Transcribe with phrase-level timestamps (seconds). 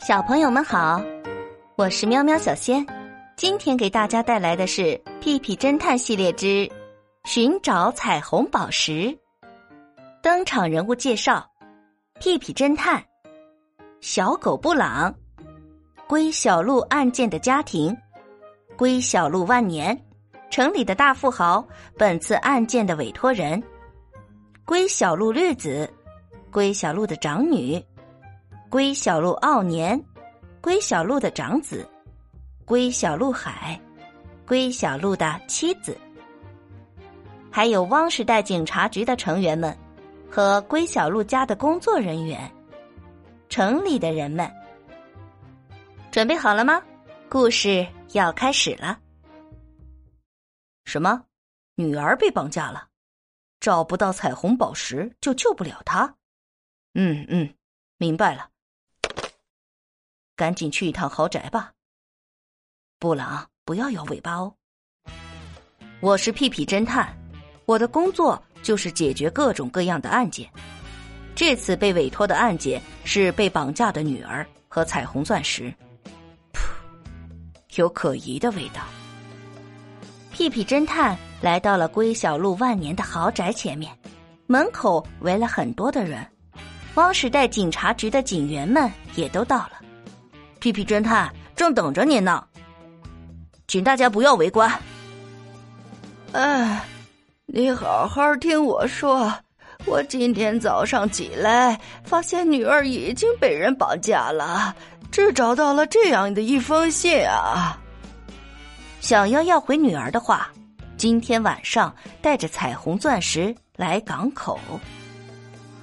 [0.00, 0.98] 小朋友们好，
[1.76, 2.84] 我是喵喵小仙，
[3.36, 4.82] 今天给大家带来的是
[5.20, 6.66] 《屁屁侦探系列之
[7.24, 8.92] 寻找彩虹宝石》。
[10.22, 11.46] 登场人物介绍：
[12.18, 13.04] 屁屁侦探、
[14.00, 15.14] 小狗布朗、
[16.06, 17.94] 龟小路案件的家庭、
[18.78, 19.96] 龟小路万年、
[20.50, 21.62] 城里的大富豪、
[21.98, 23.62] 本次案件的委托人、
[24.64, 25.88] 龟小路绿子、
[26.50, 27.78] 龟小路的长女。
[28.70, 30.00] 龟小路奥年，
[30.60, 31.84] 龟小路的长子，
[32.64, 33.78] 龟小路海，
[34.46, 35.98] 龟小路的妻子，
[37.50, 39.76] 还有汪时代警察局的成员们
[40.30, 42.48] 和龟小路家的工作人员，
[43.48, 44.48] 城里的人们，
[46.12, 46.80] 准备好了吗？
[47.28, 49.00] 故事要开始了。
[50.84, 51.24] 什么？
[51.74, 52.86] 女儿被绑架了？
[53.58, 56.14] 找不到彩虹宝石就救不了她？
[56.94, 57.52] 嗯嗯，
[57.98, 58.48] 明白了。
[60.40, 61.70] 赶紧去一趟豪宅吧，
[62.98, 64.54] 布朗，不要摇尾巴哦。
[66.00, 67.14] 我是屁屁侦探，
[67.66, 70.50] 我的工作就是解决各种各样的案件。
[71.34, 75.70] 这次被委托的案件是被绑架的女儿和彩虹钻石。
[76.54, 76.70] 噗，
[77.76, 78.80] 有可疑的味道。
[80.32, 83.94] 屁屁侦探来到了龟小路万年的豪宅前面，
[84.46, 86.26] 门口围了很多的人，
[86.94, 89.72] 汪时代警察局的警员们也都到了。
[90.60, 92.44] 屁屁侦探正等着您呢，
[93.66, 94.70] 请大家不要围观。
[96.32, 96.84] 哎，
[97.46, 99.32] 你好好听我说，
[99.86, 104.76] 我今天早上起来发现女儿已经被人绑架了，
[105.10, 107.76] 只找到了这样的一封信啊。
[109.00, 110.50] 想要要回女儿的话，
[110.98, 114.60] 今天晚上带着彩虹钻石来港口。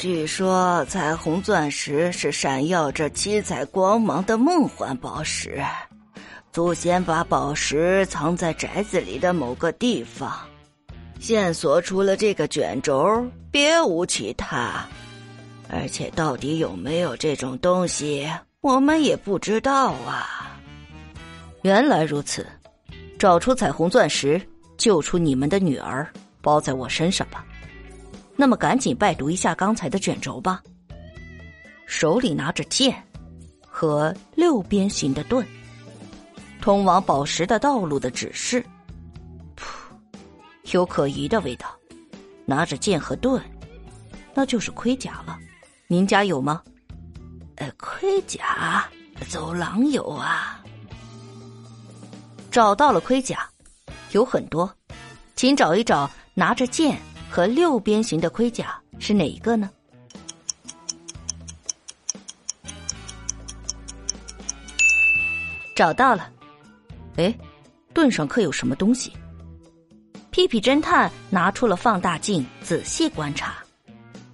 [0.00, 5.62] 据说彩虹钻石是闪耀着七彩光芒的梦幻宝石，
[6.52, 10.32] 祖先把宝石藏在宅子里的某个地方。
[11.18, 14.86] 线索除了这个卷轴，别无其他。
[15.68, 18.26] 而且到底有没有这种东西，
[18.62, 20.58] 我们也不知道啊。
[21.60, 22.46] 原来如此，
[23.18, 24.40] 找出彩虹钻石，
[24.78, 27.44] 救出你们的女儿，包在我身上吧。
[28.40, 30.62] 那么，赶紧拜读一下刚才的卷轴吧。
[31.84, 32.96] 手里拿着剑
[33.66, 35.46] 和六边形的盾，
[36.58, 38.64] 通往宝石的道路的指示。
[39.54, 39.92] 噗，
[40.72, 41.66] 有可疑的味道。
[42.46, 43.42] 拿着剑和盾，
[44.32, 45.38] 那就是盔甲了。
[45.86, 46.62] 您家有吗？
[47.56, 48.88] 呃，盔甲，
[49.28, 50.64] 走廊有啊。
[52.50, 53.46] 找到了盔甲，
[54.12, 54.74] 有很多，
[55.36, 56.98] 请找一找拿着剑。
[57.30, 59.70] 和六边形的盔甲是哪一个呢？
[65.76, 66.28] 找到了，
[67.16, 67.32] 哎，
[67.94, 69.12] 盾上刻有什么东西？
[70.30, 73.54] 屁屁侦探拿出了放大镜，仔细观察，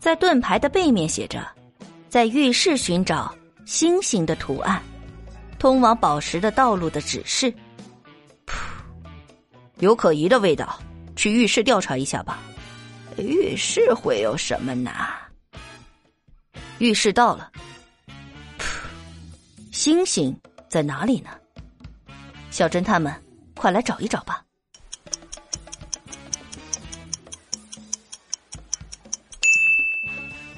[0.00, 1.46] 在盾牌的背面写着
[2.08, 3.32] ：“在浴室寻找
[3.66, 4.82] 星星的图案，
[5.58, 7.52] 通往宝石的道路的指示。”
[8.46, 8.54] 噗，
[9.80, 10.78] 有可疑的味道，
[11.14, 12.40] 去浴室调查一下吧。
[13.18, 14.90] 浴室会有什么呢？
[16.78, 17.50] 浴室到了。
[19.72, 20.38] 星星
[20.68, 21.30] 在哪里呢？
[22.50, 23.12] 小侦探们，
[23.54, 24.42] 快来找一找吧。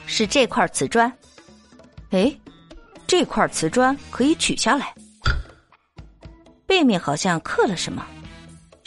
[0.06, 1.12] 是这块瓷砖。
[2.10, 2.36] 哎，
[3.06, 4.92] 这块瓷砖可以取下来。
[6.66, 8.04] 背面好像刻了什么。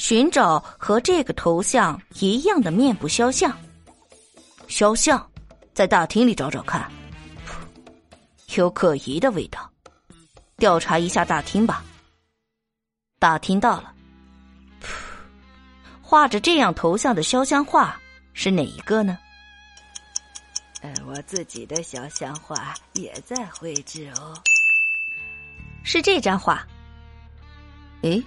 [0.01, 3.55] 寻找和这个头像一样的面部肖像。
[4.67, 5.29] 肖像，
[5.75, 6.91] 在大厅里找找看。
[8.55, 9.71] 有可疑的味道，
[10.57, 11.85] 调查一下大厅吧。
[13.19, 13.93] 大厅到了。
[16.01, 17.95] 画着这样头像的肖像画
[18.33, 19.15] 是哪一个呢？
[20.81, 24.33] 呃，我自己的肖像画也在绘制哦。
[25.83, 26.65] 是这张画。
[28.01, 28.19] 诶，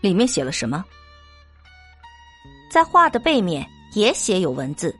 [0.00, 0.84] 里面写了什么？
[2.72, 4.98] 在画的背面也写有文字，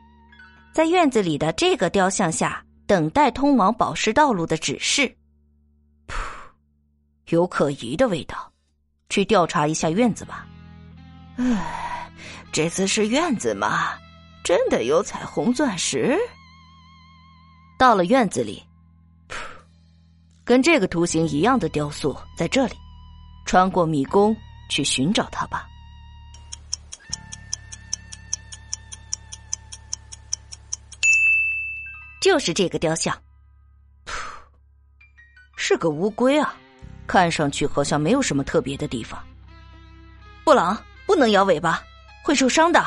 [0.71, 5.07] 在院子里的这个雕像下等待通往宝石道路的指示。
[6.07, 6.13] 噗，
[7.29, 8.53] 有可疑的味道，
[9.09, 10.45] 去调查一下院子吧。
[11.37, 12.11] 唉，
[12.51, 13.97] 这次是院子吗？
[14.43, 16.15] 真的有彩虹钻石？
[17.79, 18.63] 到了院子里，
[19.27, 19.33] 噗，
[20.43, 22.75] 跟这个图形一样的雕塑在这里，
[23.47, 24.35] 穿过迷宫
[24.69, 25.67] 去寻找它吧。
[32.23, 33.13] 就是这个雕像，
[35.57, 36.55] 是个乌龟啊，
[37.05, 39.21] 看上去好像没有什么特别的地方。
[40.45, 41.83] 布朗，不能摇尾巴，
[42.23, 42.81] 会受伤的。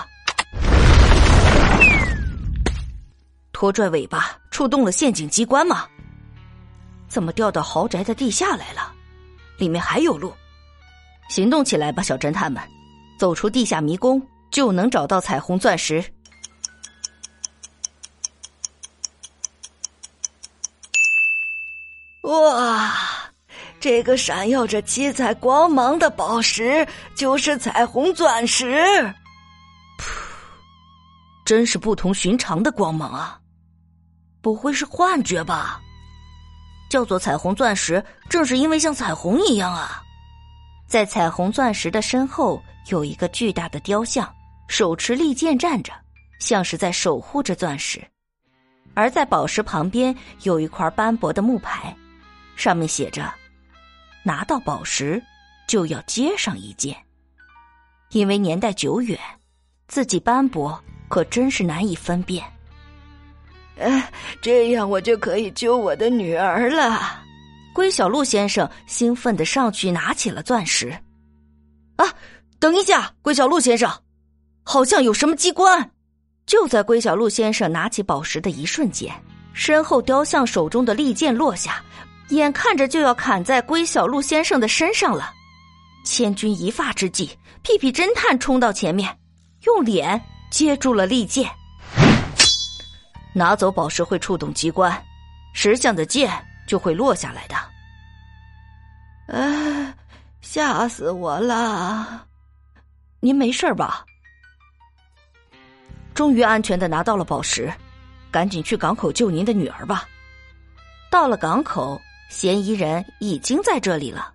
[3.52, 5.86] 拖拽尾巴触动了陷阱机关吗？
[7.06, 8.90] 怎么掉到豪宅的地下来了？
[9.58, 10.32] 里面还有路，
[11.28, 12.62] 行动起来吧，小侦探们！
[13.18, 16.02] 走出地下迷宫，就能找到彩虹钻石。
[22.26, 22.92] 哇，
[23.78, 26.84] 这个闪耀着七彩光芒的宝石
[27.14, 28.66] 就是彩虹钻石！
[29.96, 30.10] 噗，
[31.44, 33.38] 真是不同寻常的光芒啊！
[34.42, 35.80] 不会是幻觉吧？
[36.90, 40.02] 叫做彩虹钻石，正是因为像彩虹一样啊！
[40.88, 44.28] 在彩虹钻石的身后有一个巨大的雕像，
[44.66, 45.92] 手持利剑站着，
[46.40, 48.04] 像是在守护着钻石。
[48.94, 50.12] 而在宝石旁边
[50.42, 51.94] 有一块斑驳的木牌，
[52.56, 53.32] 上面写着
[54.24, 55.22] ：“拿到宝石
[55.68, 56.96] 就要接上一剑。”
[58.10, 59.18] 因为年代久远，
[59.88, 62.44] 字迹斑驳，可真是难以分辨。
[63.78, 64.10] 哎，
[64.40, 67.22] 这样我就可以救我的女儿了。
[67.74, 70.88] 龟小鹿先生兴奋的上去拿起了钻石。
[71.96, 72.06] 啊，
[72.58, 73.90] 等一下，龟小鹿先生，
[74.62, 75.90] 好像有什么机关。
[76.46, 79.12] 就在龟小鹿先生拿起宝石的一瞬间，
[79.52, 81.84] 身后雕像手中的利剑落下，
[82.30, 85.32] 眼看着就要砍在龟小鹿先生的身上了。
[86.04, 87.30] 千钧一发之际，
[87.62, 89.18] 屁屁侦探冲到前面，
[89.62, 90.20] 用脸
[90.50, 91.50] 接住了利剑。
[93.34, 95.04] 拿走宝石会触动机关，
[95.52, 96.32] 石像的剑
[96.66, 97.56] 就会落下来的。
[99.34, 99.94] 啊，
[100.40, 102.24] 吓死我了！
[103.20, 104.04] 您没事吧？
[106.14, 107.72] 终于安全的拿到了宝石，
[108.30, 110.08] 赶紧去港口救您的女儿吧。
[111.10, 114.32] 到了港口，嫌疑人已经在这里了。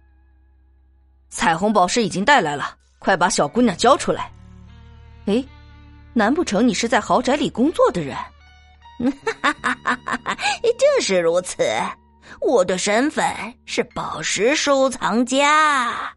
[1.30, 4.32] 彩虹宝石已经带来了，快把小姑娘交出来！
[5.28, 5.44] 哎，
[6.14, 8.16] 难不成你是在豪宅里工作的人？
[9.42, 10.38] 哈哈哈哈哈！
[10.78, 11.64] 正是如此，
[12.42, 13.26] 我的身份
[13.66, 16.14] 是宝石收藏家。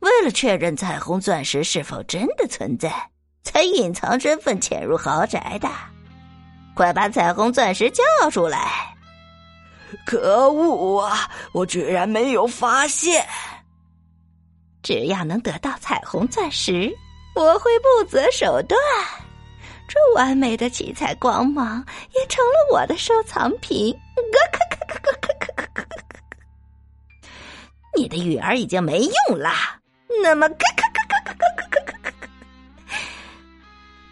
[0.00, 2.92] 为了确认彩虹钻石是否真的存在，
[3.44, 5.68] 才隐藏身份潜入豪宅的。
[6.74, 8.95] 快把彩虹钻石交出来！
[10.04, 11.30] 可恶啊！
[11.52, 13.26] 我居然没有发现。
[14.82, 16.92] 只要能得到彩虹钻石，
[17.34, 18.78] 我会不择手段。
[19.88, 21.84] 这完美的七彩光芒
[22.14, 23.96] 也成了我的收藏品。
[27.96, 29.50] 你的玉儿已经没用了，
[30.22, 30.48] 那么，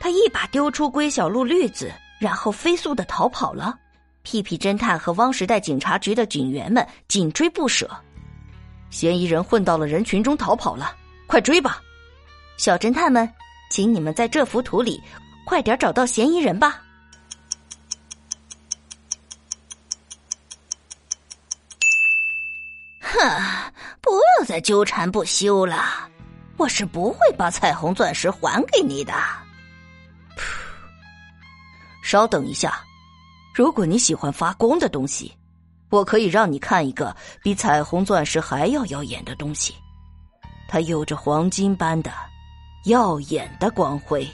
[0.00, 3.78] 他一把丢出龟小鹿绿子，然后飞速的逃跑了。
[4.24, 7.88] 屁屁侦探和汪时代警察局的警员们紧追不舍，
[8.90, 10.96] 嫌疑人混到了人群中逃跑了，
[11.28, 11.80] 快追吧！
[12.56, 13.30] 小侦探们，
[13.70, 15.00] 请你们在这幅图里。
[15.46, 16.80] 快点找到嫌疑人吧！
[23.00, 23.12] 哼，
[24.00, 25.84] 不要再纠缠不休了，
[26.56, 29.12] 我是不会把彩虹钻石还给你的。
[32.02, 32.82] 稍等一下，
[33.54, 35.32] 如果你喜欢发光的东西，
[35.88, 39.72] 我可以让你看一个比彩虹钻石还要耀眼的东西，
[40.66, 42.12] 它有着黄金般的
[42.86, 44.28] 耀眼的光辉。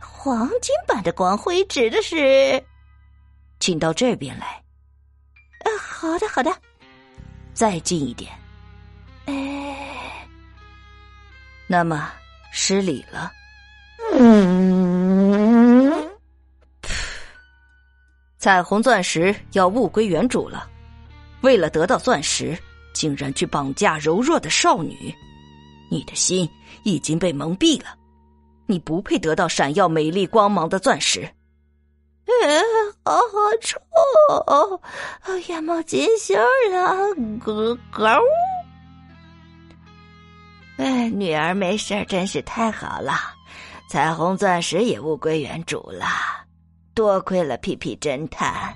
[0.00, 2.60] 黄金般的光辉指的是，
[3.60, 4.60] 请到这边来。
[5.60, 6.52] 呃，好的，好的，
[7.52, 8.32] 再近一点。
[9.26, 10.26] 哎，
[11.68, 12.10] 那么
[12.50, 13.30] 失礼了。
[14.12, 14.93] 嗯，
[18.44, 20.68] 彩虹钻石要物归原主了。
[21.40, 22.54] 为了得到钻石，
[22.92, 25.14] 竟然去绑架柔弱的少女，
[25.90, 26.46] 你的心
[26.82, 27.96] 已经被蒙蔽了。
[28.66, 31.22] 你不配得到闪耀美丽光芒的钻石，
[32.26, 32.60] 哎，
[33.02, 33.22] 好好
[33.62, 33.80] 臭！
[35.48, 36.36] 眼冒金星
[36.70, 37.14] 了，
[37.46, 38.20] 咯咯！
[40.76, 43.14] 哎，女儿没事真是太好了。
[43.88, 46.04] 彩虹钻石也物归原主了，
[46.94, 48.74] 多亏了皮皮侦探。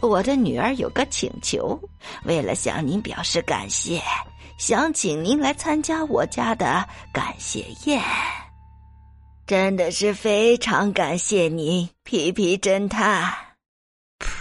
[0.00, 1.78] 我的女儿有个请求，
[2.24, 4.00] 为了向您表示感谢，
[4.56, 8.02] 想请您来参加我家的感谢宴。
[9.46, 13.34] 真的是非常感谢您，皮皮侦探。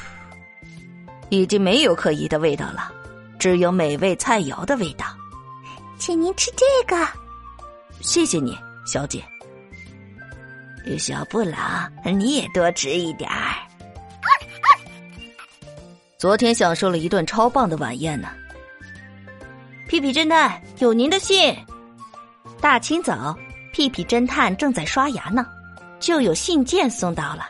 [1.29, 2.91] 已经没有可疑的味道了，
[3.39, 5.05] 只有美味菜肴的味道。
[5.97, 7.07] 请您吃这个，
[8.01, 8.55] 谢谢你，
[8.85, 9.23] 小姐。
[10.95, 13.55] 小布朗，你也多吃一点儿。
[16.19, 18.29] 昨天享受了一顿超棒的晚宴呢。
[19.87, 21.55] 屁屁侦探有您的信。
[22.61, 23.35] 大清早，
[23.71, 25.45] 屁屁侦探正在刷牙呢，
[25.99, 27.49] 就有信件送到了，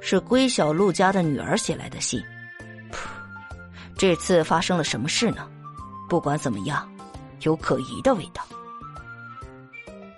[0.00, 2.20] 是龟小鹿家的女儿写来的信。
[2.90, 3.06] 噗，
[3.96, 5.48] 这次发生了什么事呢？
[6.08, 6.86] 不管怎么样，
[7.42, 8.42] 有可疑的味道。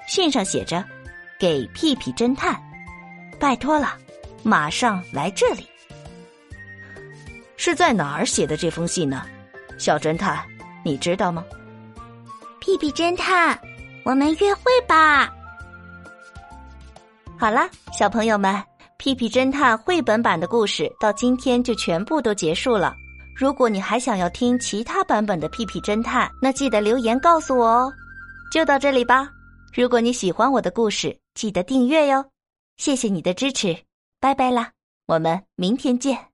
[0.08, 0.82] 信上写着
[1.38, 2.60] ：“给屁屁侦探，
[3.38, 3.96] 拜托了，
[4.42, 5.66] 马上来这里。”
[7.56, 9.22] 是在哪儿写的这封信呢？
[9.78, 10.44] 小侦探，
[10.84, 11.44] 你知道吗？
[12.60, 13.58] 屁屁侦探，
[14.04, 15.32] 我们约会吧。
[17.38, 18.62] 好啦，小朋友们，
[18.96, 22.94] 屁屁侦探绘本版的故事到今天就全部都结束了。
[23.36, 27.92] 如果你还想要听其他版本的屁屁侦探，那记得留言告诉我哦。
[28.50, 29.28] 就到这里吧。
[29.74, 32.30] 如果你喜欢我的故事，记得订阅哟。
[32.78, 33.84] 谢谢你的支持，
[34.18, 34.72] 拜拜啦，
[35.06, 36.32] 我们明天见。